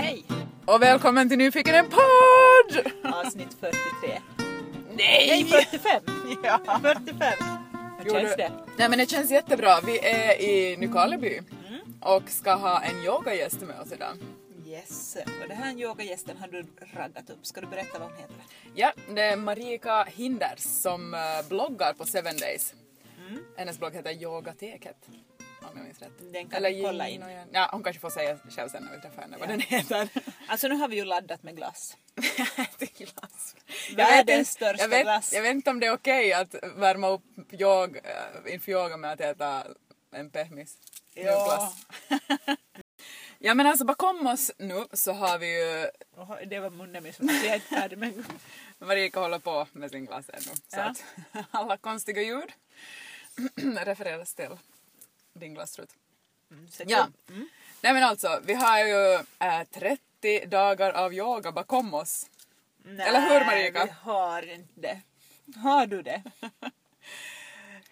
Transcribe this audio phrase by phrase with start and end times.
[0.00, 0.24] Hej!
[0.66, 2.92] Och välkommen till Nyfiken en podd!
[3.14, 4.20] Avsnitt 43.
[4.96, 5.46] Nej!
[5.50, 6.02] Nej, 45!
[6.44, 6.80] Ja.
[6.82, 7.32] 45!
[8.04, 8.52] Hur känns det?
[8.78, 9.80] Nej men det känns jättebra.
[9.86, 11.40] Vi är i Nykarleby
[12.00, 14.16] och ska ha en yogagäst med oss idag.
[14.66, 15.16] Yes.
[15.42, 17.46] Och den här yogagästen har du raddat upp.
[17.46, 18.36] Ska du berätta vad hon heter?
[18.74, 22.74] Ja, det är Marika Hinders som eh, bloggar på Seven Days.
[23.56, 24.96] Hennes blogg heter Yogateket.
[25.62, 26.12] Om jag minns rätt.
[26.32, 27.20] Den kan vi kolla in.
[27.22, 27.48] Yang.
[27.52, 30.08] Ja, hon kanske får säga själv sen när vi träffar henne vad den heter.
[30.48, 31.96] Alltså nu har vi ju laddat med glass.
[32.98, 33.54] Glass.
[33.96, 35.32] Världens största jag vet, glass.
[35.32, 39.12] Jag vet inte om det är okej att värma upp yog, äh, inför yoga med
[39.12, 39.66] att äta
[40.10, 40.78] en pehmis.
[41.14, 41.74] Mjölkglass.
[43.42, 47.12] Ja men alltså bakom oss nu så har vi ju Oho, det var munnen min
[47.12, 48.12] som jag är inte färdig med.
[48.78, 50.40] Marika håller på med sin glass ännu.
[50.42, 50.82] Så Ja.
[50.82, 51.02] att
[51.50, 52.52] alla konstiga ljud
[53.84, 54.48] refereras till
[55.40, 55.90] din glasstrut.
[56.70, 57.08] Så Ja.
[57.28, 57.48] Mm.
[57.80, 62.26] Nej men alltså, vi har ju äh, 30 dagar av yoga bakom oss.
[62.82, 63.84] Nej, Eller hur, Marika?
[63.84, 65.00] vi har inte det.
[65.56, 66.22] Har du det?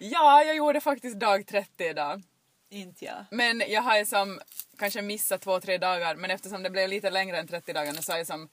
[0.01, 2.23] Ja, jag gjorde faktiskt dag 30 idag.
[2.71, 3.25] inte jag.
[3.31, 4.41] Men jag har ju som
[4.79, 8.13] kanske missat två, tre dagar men eftersom det blev lite längre än 30 dagar så
[8.13, 8.49] har jag som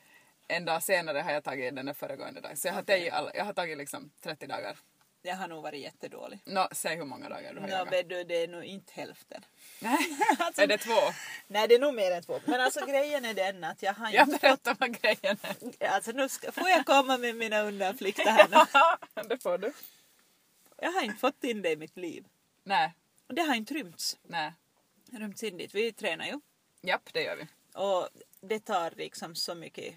[0.47, 2.57] en dag senare har jag tagit den föregående dagen.
[2.57, 4.77] Så jag har, tagit, alla, jag har tagit liksom 30 dagar.
[5.25, 6.39] Jag har nog varit jättedålig.
[6.45, 7.93] Nå, säg hur många dagar du har Nå, jagat.
[7.93, 9.45] vet du, det är nog inte hälften.
[9.79, 9.97] Nej,
[10.39, 10.99] Alltså- är det två?
[11.47, 12.39] Nej, det är nog mer än två.
[12.45, 15.53] Men alltså grejen är den att jag har Jag inte berättar vad grejen är.
[15.53, 15.83] fått...
[15.83, 16.51] Alltså nu ska...
[16.51, 18.47] Får jag komma med mina undanflykter här
[19.15, 19.23] nu?
[19.29, 19.73] det får du.
[20.77, 22.25] Jag har inte fått in det i mitt liv.
[22.63, 22.93] Nej,
[23.27, 24.17] Och det har inte rymts.
[24.23, 24.53] nej.
[25.11, 25.75] Rymts in dit.
[25.75, 26.39] Vi tränar ju.
[26.81, 27.47] Japp, det gör vi.
[27.79, 28.09] Och
[28.41, 29.95] det tar liksom så mycket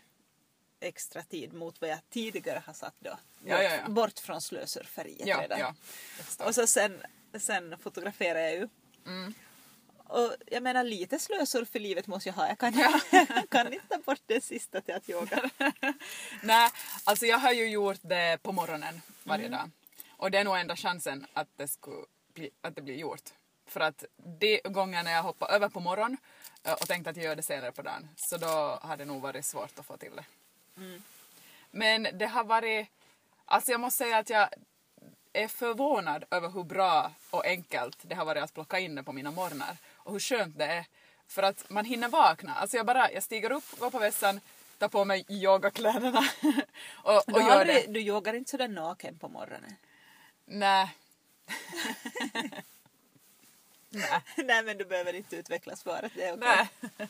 [0.81, 3.11] extra tid mot vad jag tidigare har satt då.
[3.11, 3.89] Bort, Ja, ja, ja.
[3.89, 5.75] bort från slösurferiet Ja, redan.
[6.39, 7.03] Och så sen,
[7.39, 8.69] sen fotograferar jag ju.
[9.07, 9.35] Mm.
[10.09, 12.49] Och jag menar lite slösur för livet måste jag ha.
[12.49, 15.51] Jag kan, jag kan inte ta bort det sista till att yoga.
[16.43, 16.71] Nej,
[17.05, 19.71] alltså jag har ju gjort det på morgonen varje dag.
[20.17, 22.05] Och det är nog enda chansen att det, skulle
[22.35, 23.31] bli, att det blir gjort.
[23.67, 24.05] För att
[24.41, 26.17] de gånger när jag hoppar över på morgon
[26.63, 29.23] eh, och tänkte att jag gör det senare på dagen så då har det nog
[29.23, 30.25] varit svårt att få till det.
[31.71, 32.89] Men det har varit,
[33.45, 34.49] alltså jag måste säga att jag
[35.33, 39.13] är förvånad över hur bra och enkelt det har varit att plocka in det på
[39.13, 39.77] mina morgnar.
[39.95, 40.87] Och hur skönt det är.
[41.27, 42.55] För att man hinner vakna.
[42.55, 44.41] Alltså jag bara, jag stiger upp, går på vässan,
[44.79, 46.21] tar på mig yogakläderna
[47.05, 47.85] och, och Du, gör det.
[47.89, 49.75] du yogar inte sådär naken på morgonen?
[50.45, 50.95] Nej.
[53.91, 54.21] Nej.
[54.37, 56.13] Nej men du behöver inte utveckla svaret.
[56.15, 56.49] Det är okej.
[56.49, 57.09] Nej.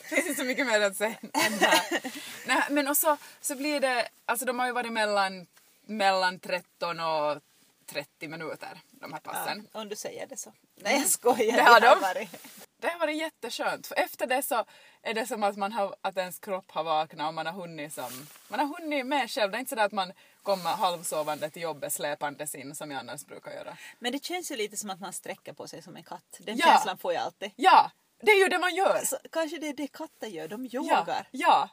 [0.00, 2.00] Det finns inte så mycket mer att säga än det här.
[2.46, 5.46] Nej, men och så, så blir det, alltså de har ju varit mellan,
[5.86, 7.38] mellan 13 och
[7.86, 9.68] 30 minuter, de här passen.
[9.72, 10.52] Ja, om du säger det så.
[10.74, 11.56] Nej jag skojar.
[11.56, 12.00] Det har de.
[12.00, 12.46] varit-
[12.78, 14.64] Det har varit jätteskönt, för efter det så
[15.02, 17.92] är det som att, man har, att ens kropp har vaknat och man har hunnit
[17.94, 19.50] som, man har hunnit med själv.
[19.50, 20.12] Det är inte sådär att man
[20.42, 23.76] kommer halvsovande till jobbet släpandes in som jag annars brukar göra.
[23.98, 26.36] Men det känns ju lite som att man sträcker på sig som en katt.
[26.38, 26.66] Den Ja.
[26.66, 27.50] känslan får jag alltid.
[27.56, 27.90] Ja,
[28.22, 29.00] det är ju det man gör!
[29.04, 30.48] Så, kanske det är det katter gör.
[30.48, 31.28] De Ja, yogar.
[31.30, 31.68] ja.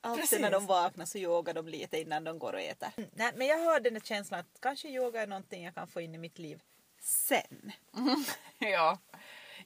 [0.00, 0.40] Alltid precis.
[0.40, 2.88] när de vaknar så yogar de lite innan de går och äter.
[3.12, 6.00] Nej, men jag har den där känslan att kanske yoga är någonting jag kan få
[6.00, 6.60] in i mitt liv
[7.02, 7.72] sen.
[8.58, 8.98] ja.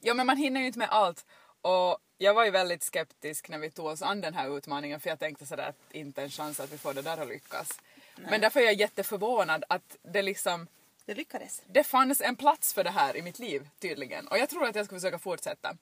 [0.01, 1.25] ja, men man hinner ju inte med allt.
[1.61, 5.09] Och jag var ju väldigt skeptisk när vi tog oss an den här utmaningen för
[5.09, 7.79] jag tänkte sådär att inte en chans att vi får det där att lyckas.
[8.17, 10.67] Men därför är jag jätteförvånad att det liksom
[11.05, 11.61] Det lyckades.
[11.67, 14.27] det fanns en plats för det här i mitt liv tydligen.
[14.27, 15.77] Och jag tror att jag ska försöka fortsätta.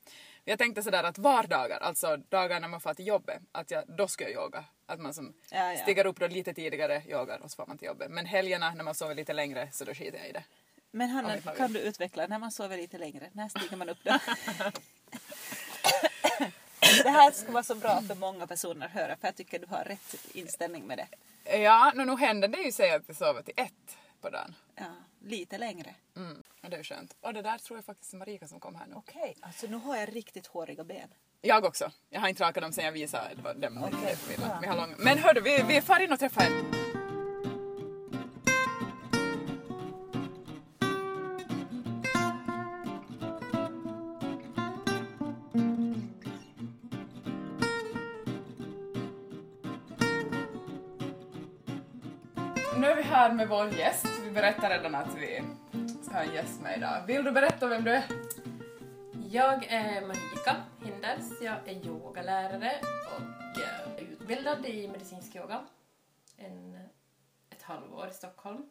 [0.46, 4.08] Jag tänkte sådär att vardagar, alltså dagar när man får till jobbet, att jag, då
[4.08, 4.66] ska jag yoga.
[4.86, 5.78] Att man som Ja, ja.
[5.84, 8.12] stiger upp då lite tidigare, yogar och så får man till jobbet.
[8.12, 10.44] Men helgerna när man sover lite längre så då skiter jag i det.
[10.92, 13.30] Men Hanna, kan du utveckla när man sover lite längre?
[13.32, 14.12] När stiger man upp då?
[17.04, 19.66] det här ska vara så bra för många personer att höra för jag tycker du
[19.68, 21.08] har rätt inställning med det.
[21.44, 24.56] Ja, nu, nu händer det ju sig att jag sover till ett på dagen.
[24.76, 24.86] Ja,
[25.22, 25.96] lite längre.
[26.16, 27.16] Mm, och det är skönt.
[27.22, 28.96] Och det där tror jag faktiskt är Marika som kom här nu.
[28.96, 31.14] Okej, alltså nu har jag riktigt håriga ben.
[31.42, 31.92] Jag också.
[32.10, 33.90] Jag har inte rakat dem sen jag visade dem
[34.62, 34.96] vi har långa.
[34.98, 37.11] Men hördu, vi, vi far in och träffar en.
[52.82, 54.08] Nu är vi här med vår gäst.
[54.24, 55.44] Vi berättade redan att vi
[56.04, 57.04] ska ha en gäst med idag.
[57.08, 58.04] Vill du berätta vem du är?
[59.30, 62.72] Jag är Marika Hinders, jag är yogalärare
[63.06, 65.66] och är utbildad i medicinsk yoga.
[66.38, 66.80] En,
[67.50, 68.70] ett halvår i Stockholm.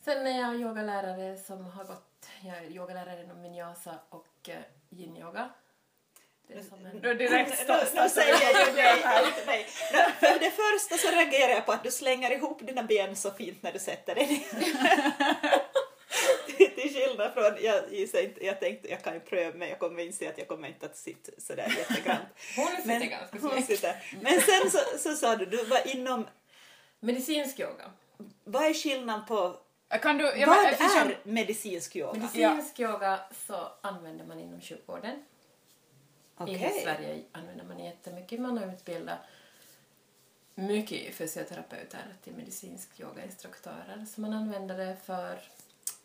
[0.00, 5.48] Sen är jag yogalärare som har gått, jag är yogalärare inom vinyasa och eh, yin-yoga.
[6.54, 9.66] Det som en, Då direkt Nu, nu säger jag ju nej här till dig.
[9.92, 9.98] Nu,
[10.28, 13.62] För det första så reagerar jag på att du slänger ihop dina ben så fint
[13.62, 14.62] när du sätter dig ner.
[16.74, 20.02] Till skillnad från, jag gissar inte, jag tänkte jag kan ju pröva men jag kommer
[20.02, 22.20] inse att jag kommer inte att sitta sådär jättegrant.
[22.56, 24.16] Hon sitter Men, ganska hon sitter.
[24.20, 26.26] Men sen så, så sa du, du var inom,
[27.00, 27.90] Medicinsk yoga.
[28.44, 29.56] vad är skillnaden på,
[30.02, 30.24] Kan du...
[30.24, 32.18] Ja, vad men, eftersom- är medicinsk yoga?
[32.20, 35.24] Medicinsk yoga så använder man inom sjukvården.
[36.40, 36.78] Okej.
[36.78, 38.40] I Sverige använder man jättemycket.
[38.40, 39.18] Man har utbildat
[40.54, 44.06] mycket fysioterapeuter till medicinsk yogainstruktörer.
[44.14, 45.38] Så man använder det för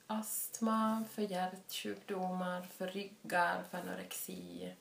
[0.08, 4.74] astma, för hjärtsjukdomar, för ryggar, för anorexi.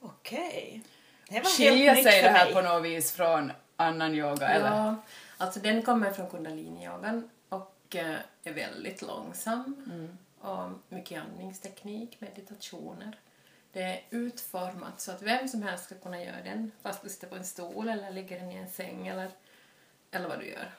[0.00, 0.82] Okej.
[1.28, 2.54] Det var Skiljer sig det här mig.
[2.54, 4.76] på något vis från annan yoga, eller?
[4.76, 4.96] Ja,
[5.36, 9.76] alltså den kommer från kundaliniyogan och eh, är väldigt långsam.
[10.40, 13.18] Och mycket andningsteknik, meditationer.
[13.72, 17.26] Det är utformat så att vem som helst ska kunna göra den fast du sitter
[17.26, 19.30] på en stol eller ligger i en säng eller,
[20.10, 20.70] eller vad du gör.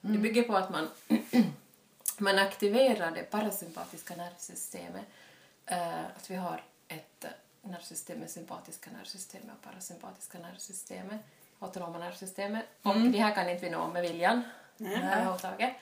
[0.00, 0.88] Det bygger på att man,
[2.18, 5.04] man aktiverar det parasympatiska nervsystemet.
[5.66, 7.30] Eh, att vi har ett eh,
[7.62, 11.20] nervsystem med sympatiska nervsystemet och parasympatiska nervsystemet,
[11.58, 12.64] autonoma nervsystemet.
[12.82, 14.42] Och det här kan inte vi nå med viljan,
[14.78, 15.72] här överhuvudtaget.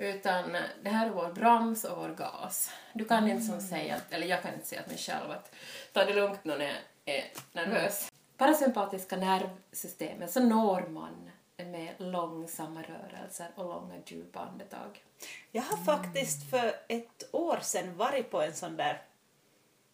[0.00, 0.52] Utan
[0.82, 2.70] det här är vår broms och vår gas.
[2.92, 5.54] Du kan inte som säga, att- eller jag kan inte säga till mig själv att
[5.92, 8.12] ta det lugnt när jag är nervös.
[8.36, 15.04] Parasympatiska nervsystemet så når man med långsamma rörelser och långa djupa andetag.
[15.52, 19.02] Jag har faktiskt för ett år sedan varit på en sån där...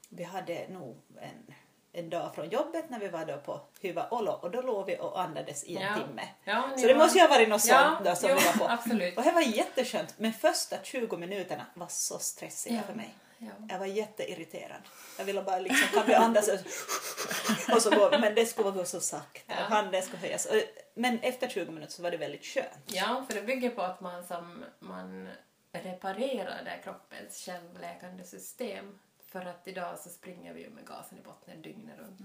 [0.08, 1.54] Vi hade nog en,
[1.98, 4.96] en dag från jobbet när vi var då på Hyvä Olo och då låg vi
[5.00, 5.94] och andades i en Ja.
[5.94, 6.28] timme.
[6.44, 8.52] Ja, så det var- måste ju ha varit något sånt då som jo, vi var
[8.66, 8.72] på.
[8.72, 9.16] absolut.
[9.16, 13.14] Och det var jätteskönt men första 20 minuterna var så stressiga för mig.
[13.38, 13.46] Ja.
[13.68, 14.80] Jag var jätteirriterad.
[15.18, 16.48] Jag ville bara liksom, kan vi andas
[17.76, 19.64] och, så gå, men det skulle gå så sakta Ja.
[19.64, 20.48] och handen skulle höjas.
[20.94, 22.68] Men efter 20 minuter så var det väldigt skönt.
[22.86, 25.28] Ja, för det bygger på att man, som, man
[25.72, 28.98] reparerar det kroppens självläkande system.
[29.40, 32.20] För att idag så springer vi ju med gasen i botten dygnet runt.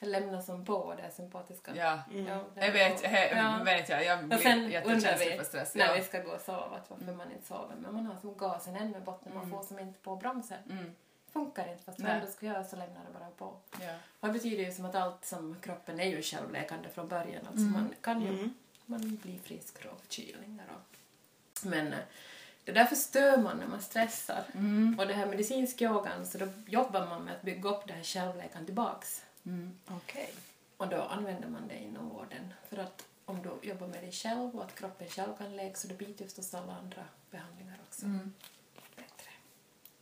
[0.00, 1.76] Det lämnar som på det sympatiska.
[1.76, 2.02] Ja.
[2.26, 3.62] Ja, det Jag vet, är- he, ja.
[3.64, 4.04] vet jag.
[4.04, 5.74] Jag blir jättekänslig vi för stress.
[5.74, 5.94] när Ja.
[5.94, 7.74] vi ska gå och sova att varför man inte sover.
[7.78, 10.58] Men man har som gasen ännu i botten, man får som inte på bromsen.
[10.70, 10.94] Mm.
[11.32, 13.56] Funkar inte fast vad du ska göra så lämnar det bara på.
[13.80, 13.94] Ja.
[14.20, 17.46] Och det betyder ju som att allt som kroppen är ju självläkande från början.
[17.46, 18.50] Alltså man kan ju
[18.86, 20.96] man blir frisk av förkylningar och...
[21.66, 21.98] Men eh,
[22.66, 24.44] det där förstör man när man stressar.
[24.98, 28.02] Och det här medicinsk yogan så då jobbar man med att bygga upp det här
[28.02, 29.22] självläkan tillbaks.
[29.88, 30.30] Okej.
[30.76, 32.54] Och då använder man det inom vården.
[32.68, 35.88] För att om du jobbar med dig själv och att kroppen själv kan läka så
[35.88, 38.06] det blir förstås alla andra behandlingar också
[38.96, 39.30] bättre.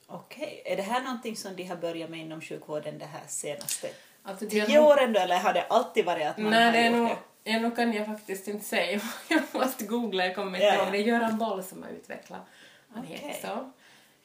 [0.07, 0.63] Okej.
[0.65, 3.89] Är det här någonting som de har börjat med inom sjukvården det här senaste
[4.23, 6.91] Alltså, tio åren då eller har det alltid varit att man Nej, har det är
[6.91, 7.17] gjort nog, det?
[7.45, 9.01] Ja, nu kan jag faktiskt inte säga.
[9.29, 10.83] Jag måste googla, jag kommer inte Ja, ja.
[10.83, 10.93] ihåg.
[10.93, 12.41] Det är Göran Boll som har utvecklat.
[12.89, 13.17] Han Okej.
[13.17, 13.71] heter så.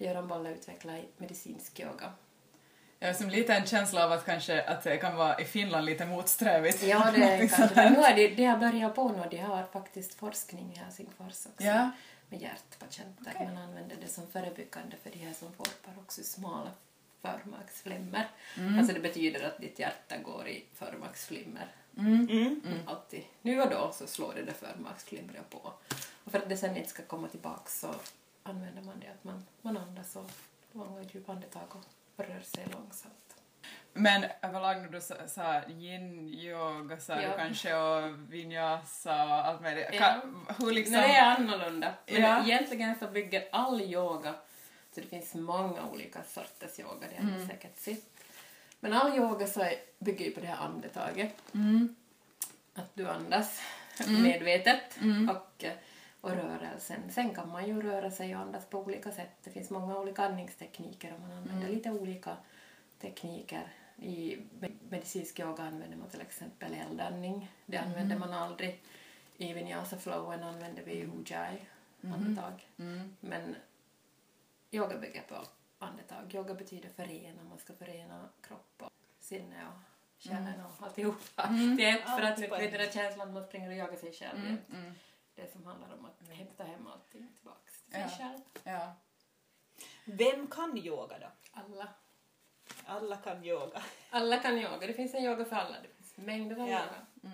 [0.04, 2.14] Göran Boll har utvecklat medicinsk yoga.
[3.00, 5.86] Jag har som lite en känsla av att kanske att det kan vara i Finland
[5.86, 6.84] lite motsträvigt.
[6.84, 7.76] Ja, det är kanske.
[7.76, 9.24] Men nu är det, det har börjat på nu.
[9.32, 11.50] De har faktiskt forskning i Helsingfors också.
[11.64, 11.92] Ja.
[12.30, 13.32] Med hjärtpatienter.
[13.36, 13.48] Okej.
[13.48, 16.72] Man använder det som förebyggande för de här som får paroxysmala
[17.22, 18.28] förmaksflimmer.
[18.78, 21.68] Alltså det betyder att ditt hjärta går i förmaksflimmer.
[22.00, 22.62] Mm.
[22.88, 23.24] Alltid.
[23.42, 25.74] Nu och då så slår det det förmaksflimret på.
[26.24, 27.96] Och för att det sen inte ska komma tillbaka så
[28.44, 30.32] använder man det att man, man andas och
[30.72, 31.64] långa djupa andetag
[32.16, 33.14] och rör sig långsamt.
[33.94, 37.32] Men överlag när du sa, sa yin-yoga sa Ja.
[37.32, 39.86] du kanske och vinyasa och allt möjligt.
[39.94, 40.22] Ja.
[40.60, 40.94] Hur liksom...
[40.96, 41.94] Nej, det är annorlunda.
[42.08, 42.44] Men Ja.
[42.44, 44.34] egentligen så bygger all yoga,
[44.96, 48.19] så det finns många olika sorters yoga, det har ni säkert sett.
[48.80, 49.70] Men all yoga så
[50.00, 51.34] bygger ju på det här andetaget.
[52.74, 53.62] Att du andas
[54.24, 54.98] medvetet
[55.30, 55.66] och,
[56.22, 57.12] och rörelsen.
[57.12, 59.30] Sen kan man ju röra sig och andas på olika sätt.
[59.44, 62.38] Det finns många olika andningstekniker och man använder lite olika
[63.02, 63.68] tekniker.
[64.02, 67.52] I me- medicinsk yoga använder man till exempel eldandning.
[67.66, 68.82] Det använder man aldrig.
[69.38, 71.60] I vinyasa flowen använder vi ujjayi,
[72.02, 72.68] andetag.
[73.20, 73.56] Men
[74.72, 75.36] yoga bygger på
[75.80, 76.36] andetag.
[76.36, 79.80] Yoga betyder förena, man ska förena kropp och sinne och
[80.24, 81.48] kärlen och alltihopa.
[81.78, 84.14] Det är för att Allt vet den där känslan att man springer och jagar sig
[84.14, 84.46] själv.
[84.46, 84.96] jämt.
[85.36, 88.18] Det som handlar om att hämta hem allting tillbaks till sig Ja.
[88.18, 88.40] själv.
[88.64, 88.94] Ja.
[90.06, 91.28] Vem kan yoga då?
[91.52, 91.88] Alla.
[92.86, 93.82] Alla kan yoga.
[94.10, 94.88] Alla kan yoga.
[94.88, 95.76] Det finns en yoga för alla.
[95.82, 96.80] Det finns mängder av Ja.
[96.80, 97.32] yoga.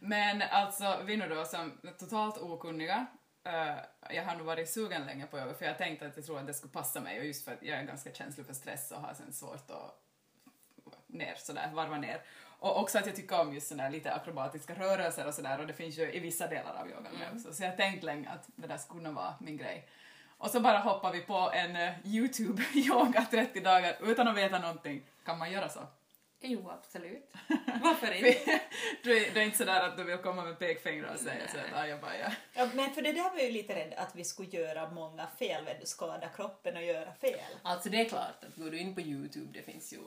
[0.00, 3.06] Men alltså, vi nu då som är totalt okunniga,
[3.44, 3.76] eh,
[4.14, 6.46] jag har nog varit sugen länge på yoga för jag tänkte att jag tror att
[6.46, 9.00] det skulle passa mig och just för att jag är ganska känslig för stress och
[9.00, 9.98] har sen svårt att
[11.06, 12.22] ner sådär, varva ner.
[12.58, 15.72] Och också att jag tycker om just sådär lite akrobatiska rörelser och sådär och det
[15.72, 17.54] finns ju i vissa delar av yogan med också.
[17.54, 19.88] Så jag har tänkt länge att det där skulle nog vara min grej.
[20.38, 25.02] Och så bara hoppar vi på en eh, YouTube-yoga 30 dagar utan att veta någonting.
[25.24, 25.80] Kan man göra så?
[26.42, 27.32] Jo, absolut.
[27.82, 28.60] Varför inte?
[29.02, 31.58] du, är, du är inte sådär att du vill komma med pekfingrar och säga så
[31.76, 32.68] att jag bara, ja.
[32.74, 36.28] Men för det där var ju lite rädd att vi skulle göra många fel, skada
[36.28, 37.40] kroppen och göra fel.
[37.62, 39.98] Alltså det är klart att går du in på Youtube det finns ju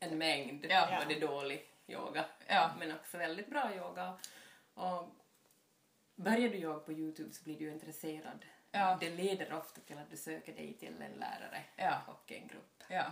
[0.00, 1.02] en mängd Ja.
[1.04, 2.70] både dålig yoga Ja.
[2.78, 4.18] men också väldigt bra yoga.
[4.74, 5.08] Och
[6.16, 8.44] börjar du yoga på Youtube så blir du intresserad.
[8.70, 8.96] Ja.
[9.00, 12.00] Det leder ofta till att du söker dig till en lärare Ja.
[12.06, 12.82] och en grupp.
[12.88, 13.04] ja.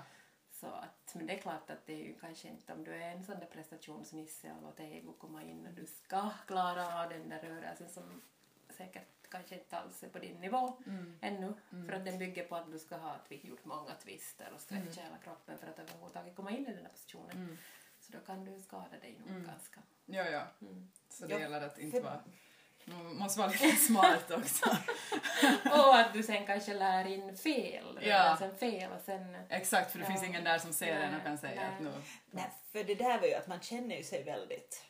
[0.63, 3.11] Så att, men det är klart att det är ju kanske inte om du är
[3.11, 7.29] en sån där prestationsnisse och låter ego komma in och du ska klara av den
[7.29, 8.23] där rörelsen som
[8.71, 10.83] säkert kanske inte alls är på din nivå
[11.21, 11.55] ännu.
[11.87, 15.19] För att den bygger på att du ska ha gjort många twister och stretcha hela
[15.19, 17.59] kroppen för att överhuvudtaget komma in i den här positionen.
[18.01, 19.83] Så då kan du skada dig nog ganska.
[20.05, 20.47] Ja, ja.
[20.61, 20.91] Mm.
[21.09, 22.23] Så det Ja, gäller att inte för- vara...
[22.85, 24.65] Man måste vara lite smart också.
[25.73, 28.19] Och att du sen kanske lär in fel, Ja.
[28.19, 29.37] rörelsen fel och sen...
[29.49, 30.11] Exakt, för det Ja.
[30.11, 31.65] finns ingen där som ser Nej, en och kan säga nej.
[31.77, 31.93] att nu...
[32.31, 34.85] Nej, för det där var ju att man känner ju sig väldigt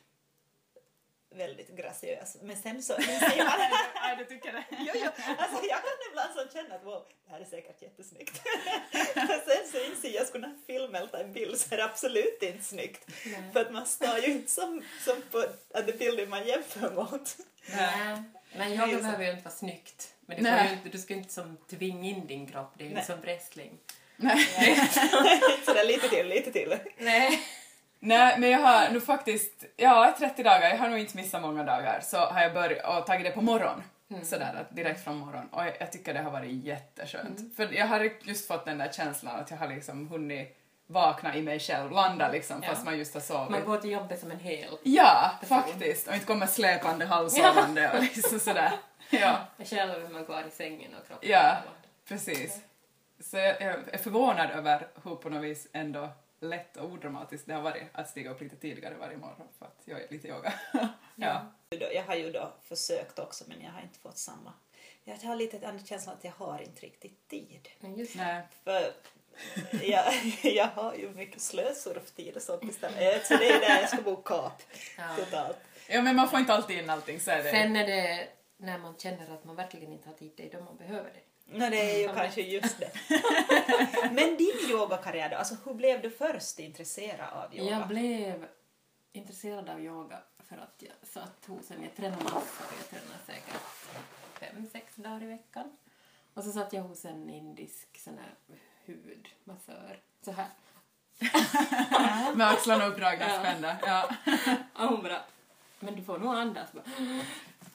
[1.35, 2.37] väldigt graciös.
[2.41, 3.59] Men sen så inser man...
[4.01, 4.63] Nej, du tycker det?
[4.69, 8.41] jo, jo, alltså jag kan ibland så känna att wow, det här är säkert jättesnyggt.
[9.15, 11.85] Men sen så inser jag, skulle kunna filma eller ta en bild så är det
[11.85, 13.09] absolut inte snyggt.
[13.25, 13.51] Nej.
[13.53, 15.37] För att man står ju inte som, som på
[15.73, 17.37] att det bilden man jämför mot.
[17.75, 18.23] Nej.
[18.57, 18.87] Men så.
[18.87, 20.13] behöver ju inte vara snyggt.
[20.25, 20.67] Men du, får Nej.
[20.67, 23.01] ju inte, du ska ju inte som tvinga in din kropp, det är ju Nej.
[23.01, 23.77] inte som wrestling.
[24.15, 24.45] Nej.
[25.65, 26.75] Sådär lite till, lite till.
[26.97, 27.39] Nej.
[27.99, 31.63] Nej, men jag har nu faktiskt, ja 30 dagar, jag har nog inte missat många
[31.63, 33.83] dagar, så har jag börjat och tagit det på morgon.
[34.23, 35.47] Sådär, att direkt från morgon.
[35.51, 37.55] Och jag, jag tycker det har varit jätteskönt.
[37.55, 41.41] För jag har just fått den där känslan att jag har liksom hunnit vakna i
[41.41, 42.69] mig själv, landa liksom, Ja.
[42.69, 43.49] fast man just har sovit.
[43.51, 44.77] Man går till jobbet som en hel.
[44.83, 45.57] Ja, person.
[45.61, 46.07] faktiskt.
[46.07, 48.71] Och inte kommer släpande halvsovande och liksom sådär.
[49.09, 51.57] Ja, Själv man kvar i sängen och kroppen Ja.
[52.07, 52.61] precis.
[53.19, 56.09] Så jag, är förvånad över hur på något vis ändå
[56.39, 59.81] lätt och odramatiskt det har varit att stiga upp lite tidigare varje morgon för att
[59.85, 60.53] jag är lite yoga.
[61.15, 61.41] ja.
[61.93, 64.53] Jag har ju då försökt också men jag har inte fått samma.
[65.03, 67.69] Jag har lite en känsla att jag har inte riktigt tid.
[68.63, 68.93] För
[69.83, 70.13] jag,
[70.43, 73.25] jag har ju mycket slösurftid och sånt istället.
[73.27, 74.61] Så det är där jag ska bo kap
[74.97, 75.15] Ja.
[75.25, 75.57] totalt.
[75.89, 77.51] ja, men man får inte alltid in allting så är det.
[77.51, 80.63] Sen är det när man känner att man verkligen inte har tid, det är då
[80.63, 81.19] man behöver det.
[81.57, 82.15] No, det är ju Mm.
[82.15, 82.91] kanske just det.
[84.11, 87.71] Men din yogakarriär då, alltså hur blev du först intresserad av yoga?
[87.71, 88.45] Jag blev
[89.11, 93.61] intresserad av yoga för att jag satt hos en, jag tränar massor, jag tränar säkert
[94.39, 95.77] fem, sex dagar i veckan.
[96.33, 100.47] Och så satt jag hos en indisk sån här hudmassör, så här.
[102.35, 103.39] Med axlarna uppdragna Ja.
[103.39, 103.77] spända.
[103.85, 104.09] Ja.
[104.73, 105.21] Och hon bara,
[105.79, 106.69] men du får nog andas.
[106.71, 106.83] Bara.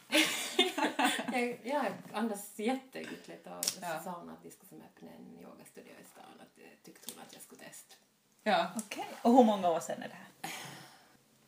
[1.38, 4.00] jag, jag andas jätteytligt och så Ja.
[4.04, 6.24] sa hon att vi skulle som öppna en yogastudio i stan.
[6.40, 7.94] Att det tyckte hon att jag skulle testa.
[8.42, 8.70] ja.
[8.76, 9.06] Okej.
[9.22, 10.52] Och hur många år sedan är det här?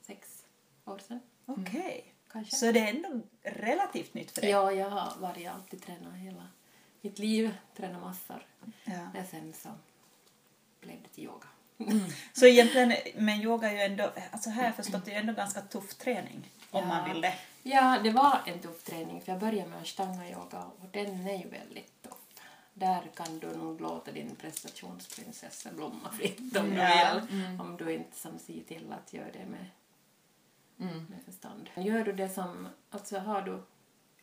[0.00, 0.44] Sex
[0.84, 2.14] år sedan Okej.
[2.32, 2.56] kanske.
[2.56, 4.50] Så det är ändå relativt nytt för dig?
[4.50, 6.48] Ja, jag har varit alltid tränat hela
[7.00, 8.46] mitt liv, tränat massor.
[8.84, 9.08] Ja.
[9.14, 9.68] Men sen så
[10.80, 11.46] blev det till yoga.
[12.32, 15.32] Så egentligen, men yoga är ju ändå, alltså här har jag förstått, det är ändå
[15.32, 16.86] ganska tuff träning om Ja.
[16.86, 17.34] man vill det.
[17.62, 21.48] Ja, det var en tuff träning för jag började med ashtanga-yoga och den är ju
[21.48, 22.12] väldigt tuff.
[22.74, 27.20] Där kan du nog låta din prestationsprinsessa blomma fritt om du Ja.
[27.28, 27.60] vill.
[27.60, 29.66] Om du inte som ser till att göra det med,
[30.80, 31.06] Mm.
[31.10, 31.70] med förstånd.
[31.76, 33.62] Gör du det som, alltså har du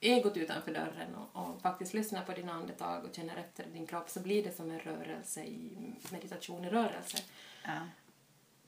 [0.02, 4.10] egot utanför dörren och, och faktiskt lyssnar på dina andetag och känner efter din kropp
[4.10, 7.18] så blir det som en rörelse i meditation i rörelse.
[7.64, 7.80] Ja.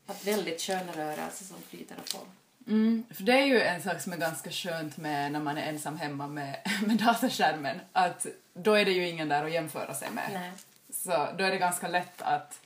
[0.06, 2.22] Att väldigt sköna rörelser som flyter får.
[2.68, 5.70] Mm, för det är ju en sak som är ganska skönt med när man är
[5.70, 6.56] ensam hemma med,
[6.86, 10.30] med datorskärmen, att då är det ju ingen där att jämföra sig med.
[10.34, 10.52] Nej.
[10.90, 12.60] Så då är det ganska lätt att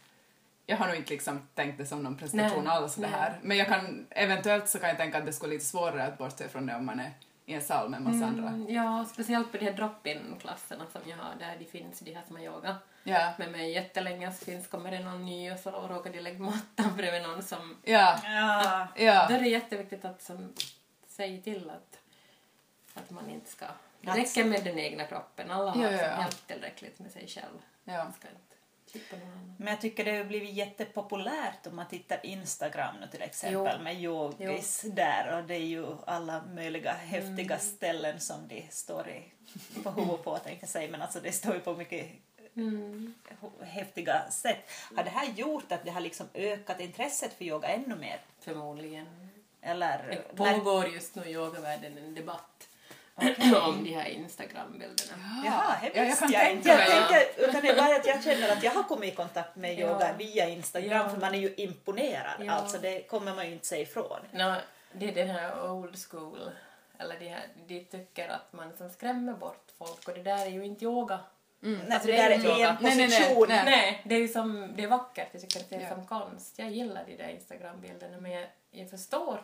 [0.65, 3.39] jag har nog inte liksom tänkt det som någon prestation alls det här.
[3.41, 6.17] Men jag kan, eventuellt så kan jag tänka att det skulle vara lite svårare att
[6.17, 7.11] bortse från det om man är
[7.45, 8.47] i en sal med en massa andra.
[8.47, 12.23] Mm, ja, speciellt på de här drop-in-klasserna som jag har där de finns, de här
[12.27, 13.33] som har yoga Ja.
[13.37, 16.95] med mig jättelänge så finns, kommer det någon ny och så råkar de lägga mattan
[16.97, 17.77] bredvid någon som...
[17.83, 18.19] Ja.
[18.23, 18.87] Ja.
[18.95, 19.25] Ja.
[19.29, 20.53] Då är det jätteviktigt att som,
[21.07, 21.99] säga till att,
[22.93, 23.65] att man inte ska...
[24.01, 26.15] Det räcker med den egna kroppen, alla har Ja, ja, som ja.
[26.15, 27.57] helt tillräckligt med sig själv.
[27.83, 28.03] ja.
[28.03, 28.52] Man ska inte
[29.57, 33.83] Men jag tycker det har blivit jättepopulärt om man tittar Instagram nu till exempel Jo.
[33.83, 37.59] med yogis där och det är ju alla möjliga häftiga Mm.
[37.59, 39.23] ställen som de står i,
[39.83, 42.05] på huvudet på tänkte jag säga men alltså det står ju på mycket
[42.55, 43.13] Mm.
[43.61, 44.69] häftiga sätt.
[44.95, 48.21] Har det här gjort att det har liksom ökat intresset för yoga ännu mer?
[48.39, 49.29] Förmodligen.
[49.61, 49.97] Eller
[50.35, 52.52] Det när- pågår just nu i yogavärlden en debatt
[53.65, 55.13] om de här Instagram-bilderna.
[55.45, 56.69] Jaha, det Ja, jag visste kan jag, inte.
[56.69, 57.07] Jag, mig, ja.
[57.07, 59.79] tänker, utan det är bara att jag känner att jag har kommit i kontakt med
[59.79, 59.87] Ja.
[59.89, 61.09] yoga via Instagram Ja.
[61.09, 62.35] för man är ju imponerad.
[62.45, 62.51] Ja.
[62.51, 64.19] Alltså det kommer man ju inte säga ifrån.
[64.31, 64.55] Nå,
[64.93, 66.51] det är den här old school,
[66.99, 70.49] eller de, här, de tycker att man som skrämmer bort folk och det där är
[70.49, 71.19] ju inte yoga.
[71.59, 72.77] Nej, Alltså, det det är där inte är en yoga.
[72.81, 73.45] Nej, nej, nej, position.
[73.49, 73.63] nej.
[73.65, 75.89] Nej, det är ju som, det är vackert, jag tycker att det är Ja.
[75.89, 76.59] som konst.
[76.59, 79.43] Jag gillar de där Instagram-bilderna men jag, jag förstår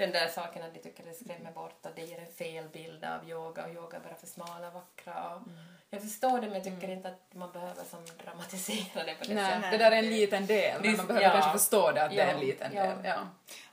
[0.00, 3.04] den där saken att de tycker det skrämmer bort att det ger en fel bild
[3.04, 5.34] av yoga och yoga är bara för smala och vackra.
[5.34, 5.42] Och
[5.90, 9.34] Jag förstår det men jag tycker inte att man behöver som dramatisera det på det
[9.34, 9.70] Nej, sättet.
[9.70, 11.32] det där är en liten del, men man behöver ja.
[11.32, 12.82] kanske förstå det att det är Ja, en liten ja.
[12.82, 12.96] del.
[13.04, 13.16] Ja.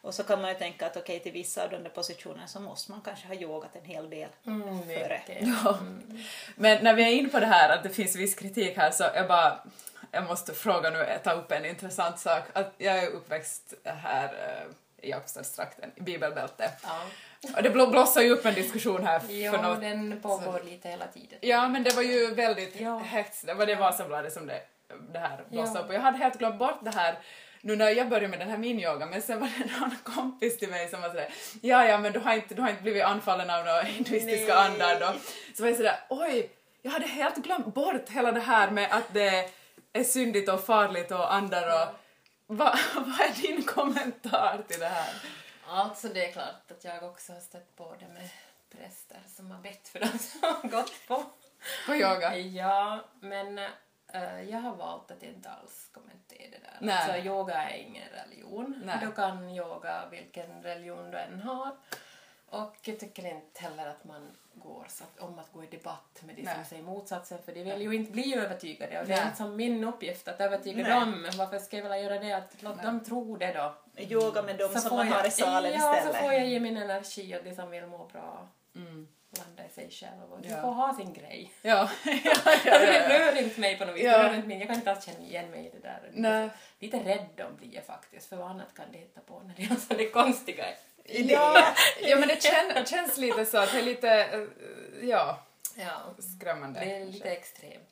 [0.01, 2.59] Och så kan man ju tänka att okej, till vissa av de där positionerna så
[2.59, 4.29] måste man kanske ha yogat en hel del.
[4.45, 5.21] Mm, före.
[5.41, 5.79] Ja.
[6.55, 9.03] Men när vi är inne på det här att det finns viss kritik här så
[9.15, 9.59] jag bara
[10.11, 12.43] jag måste fråga nu, ta upp en intressant sak.
[12.53, 16.73] Att jag är uppväxt här eh, Jakobstadstrakten, i bibelbältet.
[16.83, 17.01] Ja.
[17.55, 19.81] Och det blossade ju upp en diskussion här Jo, för något...
[19.81, 21.39] den pågår lite hela tiden.
[21.41, 22.97] Ja, men det var ju väldigt Ja.
[22.97, 23.43] hett.
[23.45, 24.61] Det var det Vasabladet som det,
[25.13, 25.83] det här blossade Ja.
[25.83, 25.89] upp.
[25.89, 27.15] Och jag hade helt glömt bort det här
[27.61, 30.57] nu när jag började med den här min yoga, men sen var det någon kompis
[30.57, 31.29] till mig som var sådär,
[31.61, 34.65] ja ja men du har inte, du har inte blivit anfallen av några hinduistiska Nej.
[34.71, 35.13] andar då.
[35.57, 36.49] Så var jag sådär, oj,
[36.81, 39.49] jag hade helt glömt bort hela det här med att det
[39.93, 41.95] är syndigt och farligt och andar och
[42.47, 45.13] vad vad är din kommentar till det här?
[45.67, 48.29] Alltså det är klart att jag också har stött på det med
[48.69, 51.23] präster som har bett för dem som har gått på.
[51.85, 52.37] På yoga?
[52.37, 53.57] Ja, men
[54.13, 56.77] eh, jag har valt att inte alls kommentera det där.
[56.81, 56.95] Nej.
[56.95, 58.81] Alltså yoga är ingen religion.
[58.85, 58.97] Nej.
[59.01, 61.75] Du kan yoga vilken religion du än har.
[62.49, 66.21] Och jag tycker inte heller att man går så att, om att gå i debatt
[66.21, 66.65] med de som Nej.
[66.69, 69.25] säger motsatsen för de vill ju inte bli övertygade och det är Nej.
[69.25, 70.91] inte som min uppgift att övertyga Nej.
[70.99, 71.29] dem.
[71.37, 72.31] Varför ska jag vilja göra det?
[72.33, 73.75] Att låt dem tro det då.
[74.03, 76.15] Yoga med de Så som man har i salen ja, istället.
[76.15, 78.47] så får jag ge min energi åt de som vill må bra.
[78.75, 79.07] Mm.
[79.37, 80.61] Landa i sig själv och de Ja.
[80.61, 81.51] får ha sin grej.
[81.61, 83.19] Ja, ja, ja, ja, Det ja.
[83.19, 84.03] rör inte mig på något vis.
[84.03, 84.17] Ja.
[84.17, 84.57] Det rör inte mig.
[84.57, 86.09] Jag kan inte alls känna igen mig i det där.
[86.13, 86.49] Nej.
[86.79, 89.65] Lite rädd de blir jag faktiskt, för vad annat kan de hitta på när de
[89.65, 90.65] har sådana konstiga
[91.07, 95.43] Ja, ja men det kän, känns lite så att det är lite, eh, ja,
[95.75, 96.01] Ja,
[96.37, 96.79] skrämmande.
[96.79, 97.83] det är lite extremt.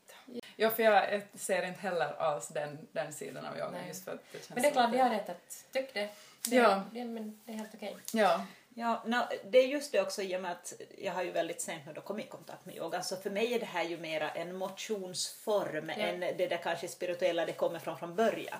[0.55, 3.87] Ja, för jag ser inte heller alls den, den sidan av yoga Nej.
[3.87, 5.89] just för att det känns Men det är klart, att de har rätt att tycka
[5.93, 6.09] det.
[6.45, 6.83] det Ja.
[6.91, 7.97] Det, men det är helt okej.
[8.13, 8.45] Ja,
[8.77, 9.17] Ja, no,
[9.49, 11.93] det är just det också i och med att jag har ju väldigt sent nu
[11.93, 13.01] då kommit i kontakt med yoga.
[13.01, 15.95] Så för mig är det här ju mera en motionsform Ja.
[16.05, 18.59] än det där kanske spirituella det kommer från från början.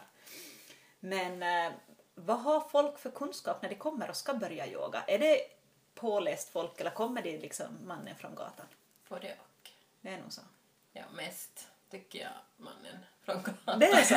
[0.99, 1.71] Men eh,
[2.15, 5.03] vad har folk för kunskap när de kommer och ska börja yoga?
[5.07, 5.37] Är det
[5.95, 8.65] påläst folk eller kommer det liksom mannen från gatan?
[9.09, 9.69] Både och.
[10.01, 10.41] Det är nog så.
[10.93, 13.79] Ja, mest tycker jag mannen från gatan.
[13.79, 14.15] Det är så?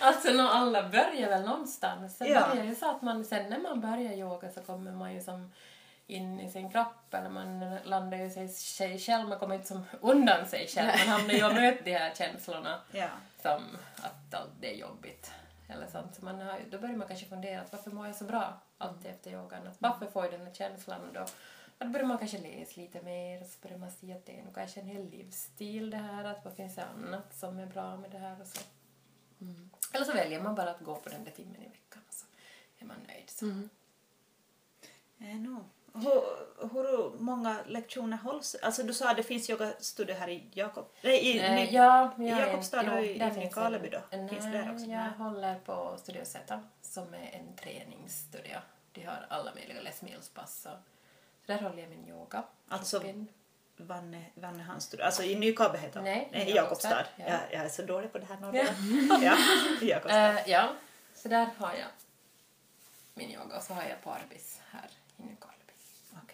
[0.00, 2.16] Alltså nå, alla börjar väl någonstans.
[2.16, 2.48] Sen Ja.
[2.48, 5.52] börjar ju så att man, sen när man börjar yoga så kommer man ju som
[6.06, 9.84] in i sin kropp eller man landar ju sig, sig själv, man kommer inte som
[10.00, 10.88] undan sig själv.
[10.98, 13.08] Man hamnar ju och möter de här känslorna ja.
[13.42, 13.62] som
[13.96, 15.32] att allt det är jobbigt.
[15.68, 16.14] Eller sånt.
[16.14, 19.10] Så man har, då börjar man kanske fundera att varför mår jag så bra alltid
[19.10, 19.66] efter yogan?
[19.66, 21.00] Att varför får jag den här känslan?
[21.00, 21.20] Och då,
[21.78, 24.40] och då börjar man kanske läsa lite mer och så börjar man se att det
[24.40, 26.24] är nog kanske en hel livsstil det här.
[26.24, 28.60] Att vad finns det annat som är bra med det här och så.
[29.92, 32.26] Eller så väljer man bara att gå på den där timmen i veckan och så
[32.78, 33.30] är man nöjd.
[33.30, 33.46] Så.
[35.18, 35.64] Eh, no.
[35.94, 36.22] Hur,
[36.72, 38.56] hur många lektioner hålls?
[38.62, 40.86] Alltså du sa att det finns yogastudio här i Jakob...
[41.02, 44.00] Nej, i, Eh, ja, i jag Jakobstad jo, och i, i Nykarleby då?
[44.10, 44.84] Nej, Finns det där också?
[44.86, 48.56] jag håller på Studio Z som är en träningsstudio.
[48.92, 50.66] De har alla möjliga Les Mills-pass.
[50.66, 50.78] och-
[51.46, 52.42] Så där håller jag min yoga.
[52.68, 53.02] Alltså.
[53.76, 55.04] Vanne, Vanne hans studio.
[55.04, 56.02] Alltså i Nykarleby heter?
[56.02, 56.88] Nej, Nej, i Jakobstad.
[56.90, 57.24] Jakobstad, Ja.
[57.28, 57.38] ja.
[57.52, 58.56] jag är så dålig på det här norra.
[59.24, 59.36] ja,
[59.82, 60.30] i Jakobstad.
[60.30, 60.68] Eh, ja,
[61.14, 61.88] så där har jag
[63.14, 65.47] min yoga och så har jag Parbis här i Nykarleby.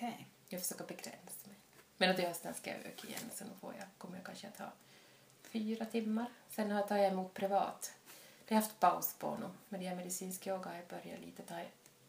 [0.05, 0.27] Okej.
[0.49, 1.57] Jag försöker begränsa mig.
[1.97, 4.59] Men till hösten ska jag öka igen så nu får jag, kommer jag kanske att
[4.59, 4.73] ha
[5.43, 6.27] fyra timmar.
[6.49, 7.93] Sen har jag tagit emot privat.
[8.49, 9.47] Det har haft paus på nu.
[9.69, 11.55] Med det här medicinsk yoga har jag börjat lite ta...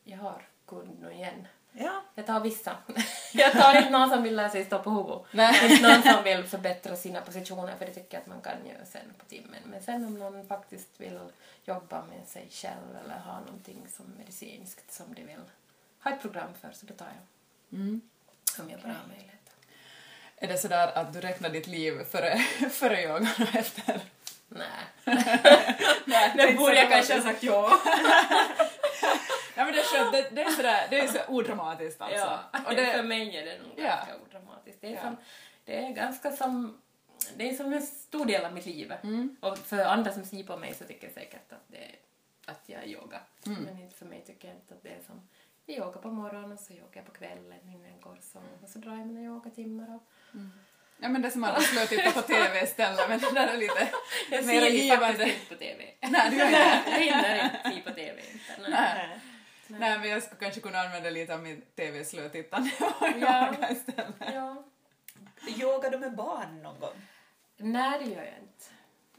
[0.03, 1.47] Jag har kund nu igen.
[1.71, 2.01] Ja.
[2.15, 2.77] Jag tar vissa.
[3.34, 5.71] jag tar inte någon som vill lära sig stå på huvudet.
[5.71, 8.86] Inte någon som vill förbättra sina positioner för det tycker jag att man kan göra
[8.86, 9.62] sen på timmen.
[9.65, 11.19] Men sen om någon faktiskt vill
[11.65, 15.41] jobba med sig själv eller ha någonting som medicinskt som de vill
[15.99, 17.34] ha ett program för så då tar jag.
[17.71, 18.01] Mm.
[18.60, 19.49] Om jag bara har möjlighet.
[20.38, 22.38] Är det sådär att du räknar ditt liv före,
[22.71, 23.99] före yogan och efter?
[24.47, 24.67] Nej.
[26.06, 27.80] Nej, Nu borde jag kanske ha sagt ja.
[29.58, 32.17] Ja men det är skönt, det, det är sådär, det är så odramatiskt alltså.
[32.17, 32.39] ja.
[32.51, 33.84] Och För det, mig är det nog Ja.
[33.84, 34.82] ganska odramatiskt.
[34.82, 35.01] Det är, Ja.
[35.01, 35.17] som,
[35.65, 36.82] det är ganska som
[37.38, 38.93] det är som en stor del av mitt liv.
[39.39, 41.91] Och för andra som ser på mig så tycker jag säkert att, det,
[42.45, 43.19] att jag är yoga.
[43.43, 45.28] Men inte för mig tycker jag inte att det är som
[45.65, 48.47] jag yogar på morgonen och så yogar jag på kvällen innan jag går och sover.
[48.63, 50.04] Och så drar jag mina yogatimmar och
[50.97, 53.58] Ja men det är som alla skulle titta på TV istället men det där är
[53.58, 53.88] lite
[54.32, 55.34] jag mer ser ju faktiskt givande.
[55.34, 55.86] inte på TV.
[56.01, 56.91] Nej, du gör inte det.
[56.91, 58.21] jag hinner inte se på TV.
[58.32, 58.69] Inte.
[58.71, 59.19] Nej.
[59.67, 59.80] Nej.
[59.80, 63.47] Nej men jag skulle kanske kunna använda lite av min TV-slötittande och Ja.
[63.56, 64.15] yoga istället.
[64.34, 64.63] Ja.
[65.58, 67.01] Yogar du med barn någon gång?
[67.58, 68.65] Nej, det gör jag inte.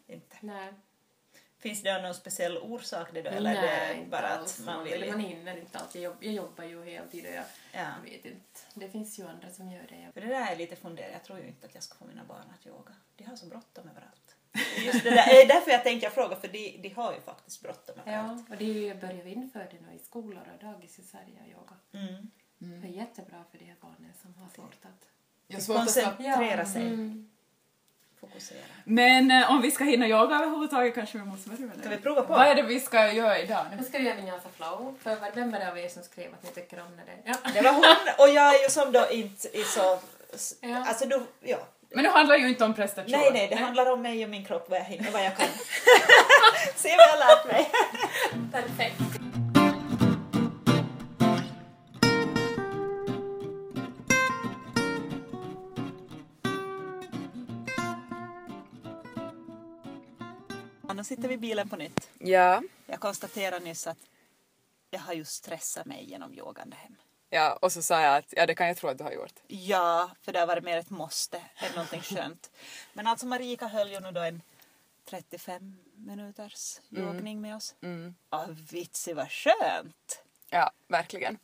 [0.07, 0.37] Inte.
[0.41, 0.73] Nej.
[1.68, 3.31] Finns det någon speciell orsak det då?
[3.31, 4.61] Eller är Nej, det inte bara alls.
[4.61, 5.11] att man vill?
[5.11, 6.02] Man hinner inte alltid.
[6.02, 7.87] Jag, jobb, jag jobbar ju heltid och jag, Ja.
[8.05, 8.61] vet inte.
[8.74, 10.09] Det finns ju andra som gör det.
[10.14, 11.11] För det där är lite funderat.
[11.12, 12.92] Jag tror ju inte att jag ska få mina barn att yoga.
[13.16, 14.37] De har så bråttom överallt.
[14.87, 17.62] Just det, där, är därför jag tänkte jag fråga, för de, de har ju faktiskt
[17.62, 18.44] bråttom överallt.
[18.48, 21.02] Ja, och det är ju, börjar vi införa det nu i skolor och dagis i
[21.02, 21.76] Sverige, yoga.
[21.92, 22.31] Mm.
[22.59, 25.66] Det är jättebra för de här barnen som har svårt att...
[25.66, 27.31] Koncentrera sig, Mm.
[28.29, 28.59] Fokusera.
[28.85, 31.81] Men eh, om vi ska hinna yoga överhuvudtaget kanske vi måste börja med det.
[31.81, 32.33] Ska vi prova på?
[32.33, 33.83] Vad är det vi ska göra idag Nu nu?
[33.83, 34.95] ska vi göra Vinyasa flow.
[35.03, 37.12] För vem var det av er som skrev att ni tycker om när det...
[37.25, 37.35] Ja.
[37.55, 37.85] Det var hon
[38.19, 39.99] och jag är ju som då inte är så...
[40.61, 40.85] Ja.
[40.89, 41.59] Alltså då, ja.
[41.91, 43.11] Men det handlar ju inte om prestation.
[43.11, 45.47] Nej, nej, det handlar om mig och min kropp, vad jag hinner, vad jag kan.
[46.77, 47.71] Se vad jag har lärt mig.
[48.53, 49.15] Perfekt.
[61.07, 62.11] Sitter vi i bilen på nytt.
[62.19, 62.62] Ja.
[62.87, 63.99] Jag konstaterade nyss att
[64.90, 66.97] jag har ju stressat mig genom yogande hem.
[67.31, 69.33] ja, och så sa jag att ja, det kan jag tro att du har gjort.
[69.47, 72.51] Ja, för det har varit mer ett måste än någonting skönt.
[72.92, 74.42] Men alltså Marika höll ju nu då en
[75.11, 77.75] 35 minuters yogning med oss.
[77.83, 78.14] Mm.
[78.31, 80.23] Ja, vitsi vad skönt!
[80.51, 81.38] Ja, verkligen.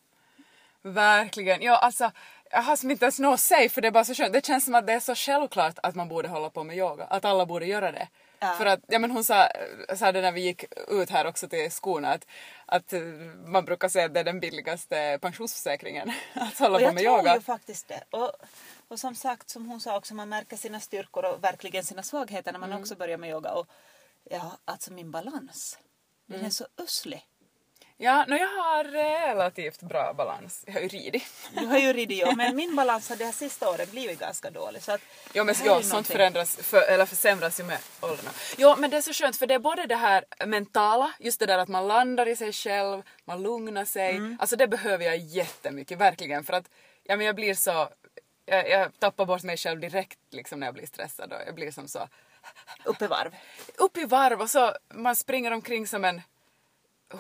[0.83, 1.63] Verkligen.
[1.63, 2.11] Ja, alltså,
[2.53, 4.33] jag har som inte ens något att säga för det är bara så skönt.
[4.33, 7.05] Det känns som att det är så självklart att man borde hålla på med yoga.
[7.05, 8.09] Att alla borde göra det.
[8.39, 8.55] Ja.
[8.59, 9.49] För att, ja men hon sa,
[9.97, 12.27] sa det när vi gick ut här också till skorna att,
[12.67, 13.01] att eh,
[13.47, 16.13] man brukar säga att det är den billigaste pensionsförsäkringen.
[16.35, 17.35] Att hålla Och på jag med tror yoga.
[17.35, 18.03] ju faktiskt det.
[18.11, 18.33] Och,
[18.89, 22.53] och som sagt, som hon sa också, man märker sina styrkor och verkligen sina svagheter
[22.53, 22.83] när man Mm.
[22.83, 23.53] också börjar med yoga.
[23.53, 23.67] Och
[24.31, 25.79] ja, alltså min balans,
[26.29, 26.39] Mm.
[26.41, 27.27] den är så uslig.
[28.03, 30.65] Ja, no, jag har relativt bra balans.
[30.67, 31.25] Jag har ju ridit.
[31.55, 34.51] Du har ju ridit ja, men min balans har det här sista året blivit ganska
[34.51, 34.83] dålig.
[34.83, 35.01] Så att
[35.35, 38.31] Jo men ja, sånt förändras, för, eller försämras ju med åldrarna.
[38.57, 41.47] Jo men det är så skönt för det är både det här mentala, just det
[41.47, 44.11] där att man landar i sig själv, man lugnar sig.
[44.17, 44.37] Mm.
[44.41, 46.45] Alltså det behöver jag jättemycket, verkligen.
[46.45, 46.71] För att
[47.05, 47.89] ja, men jag blir så,
[48.45, 51.71] jag, jag tappar bort mig själv direkt liksom när jag blir stressad och jag blir
[51.71, 52.09] som så
[52.85, 53.35] Upp i varv.
[53.79, 56.23] upp i varv och så man springer omkring som en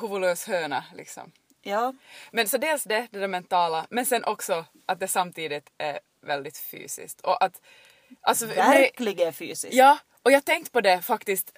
[0.00, 1.32] huvudlös höna liksom.
[1.62, 1.94] Ja,
[2.30, 7.20] Men så dels det, det mentala, men sen också att det samtidigt är väldigt fysiskt.
[7.20, 7.60] Och att,
[8.20, 9.74] alltså, nej- verkligen fysiskt.
[9.74, 11.52] Ja, och jag tänkte på det faktiskt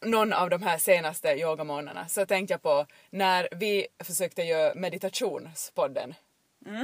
[0.00, 6.14] någon av de här senaste yogamånaderna så tänkte jag på när vi försökte göra meditationspodden.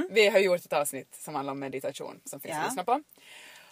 [0.09, 2.59] Vi har gjort ett avsnitt som handlar om meditation som finns Ja.
[2.61, 3.01] att lyssna på.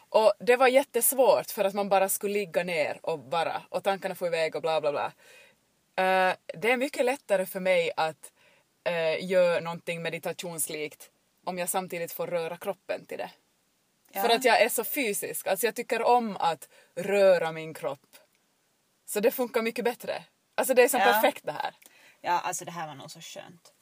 [0.10, 4.16] Och det var jättesvårt för att man bara skulle ligga ner och vara och tankarna
[4.16, 5.12] får iväg och bla bla bla.
[6.02, 8.32] Eh, det är mycket lättare för mig att
[8.90, 11.12] uh, göra någonting meditationslikt
[11.46, 13.32] om jag samtidigt får röra kroppen till det.
[14.12, 14.22] Ja.
[14.22, 15.48] För att jag är så fysisk.
[15.48, 18.18] Alltså jag tycker om att röra min kropp.
[19.06, 20.24] Så det funkar mycket bättre.
[20.56, 21.06] Alltså det är så Ja.
[21.06, 21.76] perfekt det här.
[22.22, 23.74] Ja, alltså det här var nog så skönt.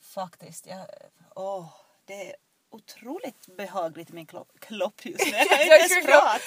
[0.00, 0.66] Faktiskt.
[0.66, 0.86] Jag,
[1.34, 2.36] åh, det
[2.70, 5.32] otroligt behagligt min klopp, klopp just nu.
[5.36, 6.38] Jag kan inte ens prata.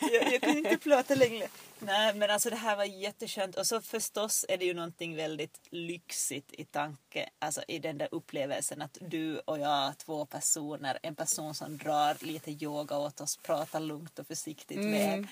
[0.00, 1.48] Jag, jag kan inte prata längre.
[1.78, 3.56] Nej, men alltså det här var jätteskönt.
[3.56, 8.08] Och så förstås är det ju någonting väldigt lyxigt i tanke, alltså i den där
[8.10, 13.36] upplevelsen att du och jag, två personer, en person som drar lite yoga åt oss,
[13.36, 15.28] pratar lugnt och försiktigt med.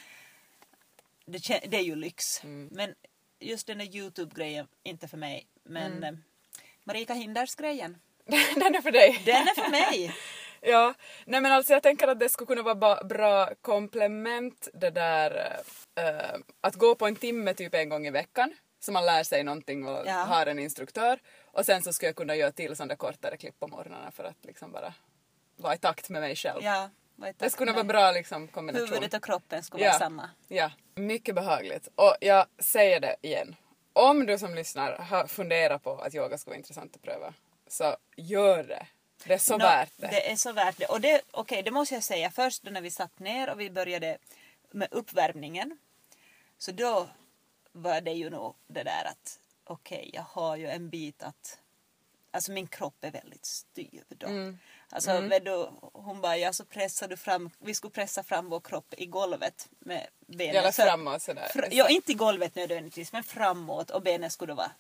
[1.24, 2.24] Det, det är ju lyx.
[2.70, 2.94] Men
[3.38, 5.46] just den där Youtube-grejen, inte för mig.
[5.62, 6.12] Men eh,
[6.84, 7.98] Marika Hinders-grejen,
[8.56, 9.22] Den är för dig.
[9.26, 10.14] den är för mig.
[10.64, 15.56] Ja, nej men alltså jag tänker att det skulle kunna vara bra komplement det där
[15.94, 19.44] eh, att gå på en timme typ en gång i veckan så man lär sig
[19.44, 20.12] någonting och Ja.
[20.12, 23.66] har en instruktör och sen så skulle jag kunna göra till sådana kortare klipp på
[23.68, 24.94] morgnarna för att liksom bara
[25.56, 26.60] vara i takt med mig själv.
[26.62, 26.90] Ja,
[27.38, 28.88] det skulle tack vara bra liksom kombination.
[28.88, 29.90] Huvudet och kroppen skulle Ja.
[29.90, 30.30] vara samma.
[30.48, 31.88] Ja, mycket behagligt.
[31.94, 33.56] Och jag säger det igen.
[33.92, 37.34] Om du som lyssnar har funderat på att yoga ska vara intressant att pröva
[37.72, 38.86] så gör det.
[39.24, 40.06] Det är så Nå, värt det.
[40.06, 40.86] Det är så värt det.
[40.86, 42.30] Och det, okej, det måste jag säga.
[42.30, 44.18] Först då när vi satt ner och vi började
[44.70, 45.78] med uppvärmningen.
[46.58, 47.08] Så då
[47.72, 51.58] var det ju nog det där att okej, jag har ju en bit att,
[52.30, 54.26] alltså min kropp är väldigt styv då.
[54.26, 54.58] Mm.
[54.90, 58.60] Alltså vet du, hon bara, ja så pressar du fram, vi skulle pressa fram vår
[58.60, 60.56] kropp i golvet med benen.
[60.56, 61.48] Eller framåt sådär.
[61.48, 64.72] Fra, ja, inte i golvet nödvändigtvis, men framåt och benen skulle då vara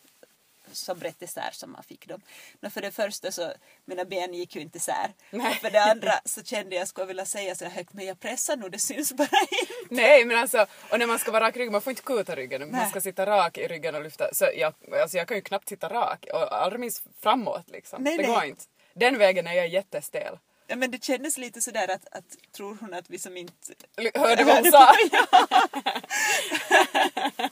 [0.72, 2.20] så brett isär som man fick dem.
[2.60, 3.52] Men för det första så,
[3.84, 5.12] mina ben gick ju inte isär.
[5.30, 5.50] Nej.
[5.50, 8.56] Och för det andra så kände jag, skulle vilja säga så högt, men jag pressar
[8.56, 9.28] nog, det syns bara
[9.60, 9.94] inte.
[9.94, 12.36] Nej men alltså, och när man ska vara rak i ryggen, man får inte kuta
[12.36, 12.90] ryggen, man Nej.
[12.90, 14.34] ska sitta rak i ryggen och lyfta.
[14.34, 18.02] Så jag, alltså jag kan ju knappt sitta rak, och allra minst framåt liksom.
[18.02, 18.32] Nej, det nej.
[18.32, 18.64] går inte.
[18.94, 20.38] Den vägen är jag jättestel.
[20.66, 22.24] Ja, men det kändes lite sådär att, att
[22.56, 23.54] tror hon att vi som inte...
[23.96, 24.92] L- Hörde vad hon sa?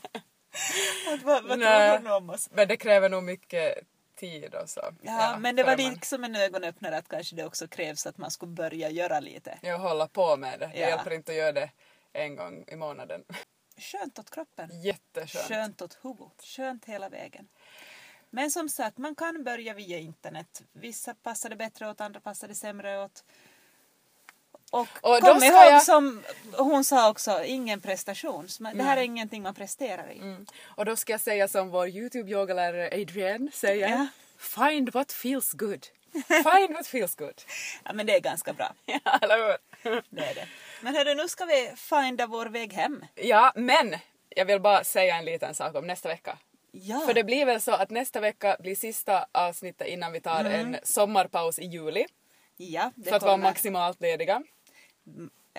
[1.13, 2.49] Att, vad vad tror hon om oss?
[2.51, 3.77] Men det kräver nog mycket
[4.15, 4.81] tid och så.
[5.01, 8.31] Ja, men det var man- liksom en ögonöppnare att kanske det också krävs att man
[8.31, 9.59] skulle börja göra lite.
[9.61, 10.67] Jag håller på med det.
[10.73, 10.87] Det Ja.
[10.89, 11.69] hjälper inte att göra det
[12.13, 13.23] en gång i månaden.
[13.77, 14.81] Skönt åt kroppen.
[14.81, 15.47] Jätteskönt.
[15.47, 16.43] Skönt åt huvudet.
[16.43, 17.47] Skönt hela vägen.
[18.29, 20.61] Men som sagt, man kan börja via internet.
[20.71, 23.23] Vissa passar det bättre åt, andra passar det sämre åt.
[24.73, 26.23] Och, Och kom ihåg jag- som
[26.57, 28.47] hon sa också, ingen prestation.
[28.73, 30.17] Det här är ingenting man presterar i.
[30.17, 30.45] Mm.
[30.63, 33.89] Och då ska jag säga som vår Youtube-yogalärare Adrienne säger.
[33.89, 34.07] Ja.
[34.37, 35.85] Find what feels good.
[36.27, 37.41] Find what feels good.
[37.83, 38.73] Ja, men det är ganska bra.
[38.85, 39.57] ja, eller hur?
[40.09, 40.47] Det är det.
[40.81, 43.05] Men hörru, nu ska vi finda vår väg hem.
[43.15, 43.95] Ja, men
[44.29, 46.37] jag vill bara säga en liten sak om nästa vecka.
[46.71, 50.39] Ja, För det blir väl så att nästa vecka blir sista avsnittet innan vi tar
[50.39, 50.53] Mm.
[50.53, 52.05] en sommarpaus i juli.
[52.57, 53.43] ja det För att vara kommer.
[53.43, 54.43] maximalt lediga.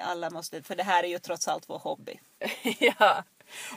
[0.01, 2.21] Alla måste, för det här är ju trots allt vår hobby.
[2.79, 3.25] ja.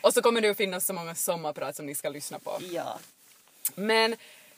[0.02, 2.58] Och så kommer det att finnas så många sommarprat som ni ska lyssna på.
[2.72, 3.00] Ja.
[3.76, 4.16] Men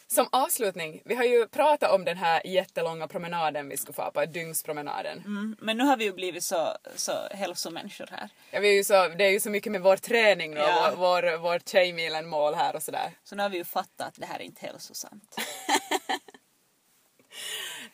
[0.08, 4.25] som avslutning, vi har ju pratat om den här jättelånga promenaden vi skulle få på,
[4.25, 5.17] dygnspromenaden.
[5.17, 5.56] Mm.
[5.60, 8.30] Men nu har vi ju blivit så, så hälsomänniskor här.
[8.51, 10.91] Ja, vi är ju så, det är ju så mycket med vår träning nu Ja.
[10.91, 13.12] och vår, vår, vår Tjejmilen-mål här och sådär.
[13.23, 15.36] Så nu har vi ju fattat att det här är inte hälsosamt.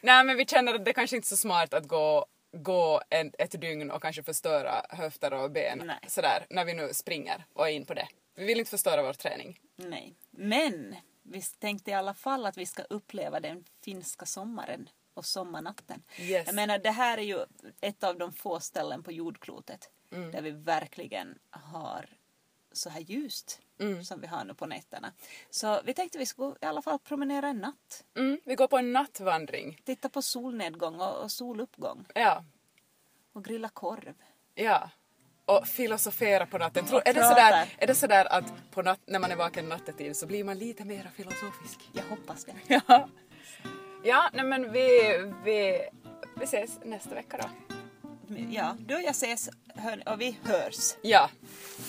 [0.02, 3.32] Nej men vi känner att det kanske inte är så smart att gå, gå en,
[3.38, 6.00] ett dygn och kanske förstöra höfter och ben Nej.
[6.08, 8.08] sådär när vi nu springer och är in på det.
[8.36, 9.60] Vi vill inte förstöra vår träning.
[9.76, 10.16] Nej.
[10.32, 16.04] Men vi tänkte i alla fall att vi ska uppleva den finska sommaren och sommarnatten.
[16.20, 16.46] Yes.
[16.48, 17.46] Jag menar det här är ju
[17.82, 20.32] ett av de få ställen på jordklotet Mm.
[20.32, 22.10] där vi verkligen har
[22.72, 24.04] så här ljust Mm.
[24.04, 25.12] som vi har nu på nätterna.
[25.50, 28.04] Så vi tänkte vi skulle i alla fall promenera en natt.
[28.18, 29.82] Mm, vi går på en nattvandring.
[29.86, 32.44] Titta på solnedgång och, och soluppgång Ja,
[33.34, 34.14] och grilla korv.
[34.56, 34.90] ja.
[35.46, 36.86] Och filosofera på natten.
[36.86, 40.18] Tror, är, det sådär, är det sådär att på natt, när man är vaken nattetid
[40.18, 41.80] så blir man lite mer filosofisk?
[41.94, 42.54] Jag hoppas det.
[42.68, 43.10] Ja.
[44.04, 44.90] Ja, nej men vi,
[45.44, 45.90] vi,
[46.38, 47.50] vi ses nästa vecka då.
[48.52, 49.50] Ja, du och jag ses
[50.06, 50.96] och vi hörs.
[51.02, 51.30] Ja,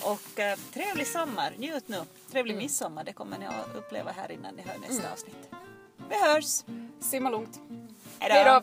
[0.02, 2.00] Och eh, trevlig sommar, njut nu.
[2.30, 5.50] Trevlig midsommar, det kommer ni att uppleva här innan ni hör nästa avsnitt.
[6.11, 6.62] Vi hörs!
[7.00, 7.61] simma lugnt.
[8.18, 8.62] Hej då!